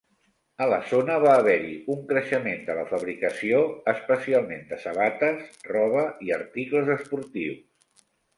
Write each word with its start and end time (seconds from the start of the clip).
A 0.63 0.67
la 0.69 0.77
zona 0.91 1.17
va 1.23 1.33
haver-hi 1.41 1.75
un 1.95 1.99
creixement 2.11 2.63
de 2.69 2.77
la 2.77 2.85
fabricació, 2.93 3.59
especialment 3.93 4.65
de 4.73 4.81
sabates, 4.87 5.61
roba 5.75 6.09
i 6.31 6.35
articles 6.39 6.91
esportius. 6.97 8.05